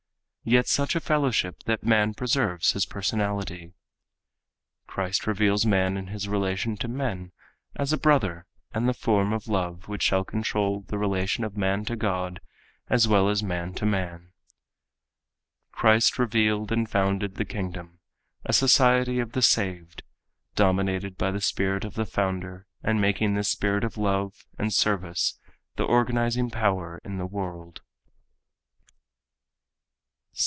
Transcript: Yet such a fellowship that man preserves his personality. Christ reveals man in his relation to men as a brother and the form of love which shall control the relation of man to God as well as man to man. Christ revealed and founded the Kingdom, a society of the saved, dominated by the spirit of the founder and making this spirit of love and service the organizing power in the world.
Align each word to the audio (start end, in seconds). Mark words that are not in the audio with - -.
Yet 0.43 0.67
such 0.67 0.95
a 0.95 0.99
fellowship 0.99 1.61
that 1.65 1.83
man 1.83 2.15
preserves 2.15 2.71
his 2.71 2.87
personality. 2.87 3.73
Christ 4.87 5.27
reveals 5.27 5.67
man 5.67 5.97
in 5.97 6.07
his 6.07 6.27
relation 6.27 6.77
to 6.77 6.87
men 6.87 7.31
as 7.75 7.93
a 7.93 7.97
brother 7.97 8.47
and 8.73 8.89
the 8.89 8.95
form 8.95 9.33
of 9.33 9.47
love 9.47 9.87
which 9.87 10.01
shall 10.01 10.23
control 10.23 10.81
the 10.81 10.97
relation 10.97 11.43
of 11.43 11.55
man 11.55 11.85
to 11.85 11.95
God 11.95 12.41
as 12.89 13.07
well 13.07 13.29
as 13.29 13.43
man 13.43 13.75
to 13.75 13.85
man. 13.85 14.33
Christ 15.71 16.17
revealed 16.17 16.71
and 16.71 16.89
founded 16.89 17.35
the 17.35 17.45
Kingdom, 17.45 17.99
a 18.43 18.51
society 18.51 19.19
of 19.19 19.33
the 19.33 19.43
saved, 19.43 20.01
dominated 20.55 21.19
by 21.19 21.29
the 21.29 21.39
spirit 21.39 21.85
of 21.85 21.93
the 21.93 22.07
founder 22.07 22.65
and 22.81 22.99
making 22.99 23.35
this 23.35 23.49
spirit 23.49 23.83
of 23.83 23.95
love 23.95 24.43
and 24.57 24.73
service 24.73 25.37
the 25.75 25.83
organizing 25.83 26.49
power 26.49 26.99
in 27.05 27.19
the 27.19 27.27
world. 27.27 27.81